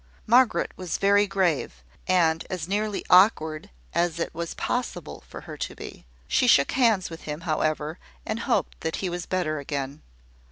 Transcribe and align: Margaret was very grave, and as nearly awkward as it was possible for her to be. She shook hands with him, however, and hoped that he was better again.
Margaret 0.25 0.71
was 0.75 0.97
very 0.97 1.27
grave, 1.27 1.83
and 2.07 2.43
as 2.49 2.67
nearly 2.67 3.05
awkward 3.11 3.69
as 3.93 4.17
it 4.19 4.33
was 4.33 4.55
possible 4.55 5.23
for 5.27 5.41
her 5.41 5.57
to 5.57 5.75
be. 5.75 6.07
She 6.27 6.47
shook 6.47 6.71
hands 6.71 7.11
with 7.11 7.25
him, 7.29 7.41
however, 7.41 7.99
and 8.25 8.39
hoped 8.39 8.81
that 8.81 8.95
he 8.95 9.09
was 9.11 9.27
better 9.27 9.59
again. 9.59 10.01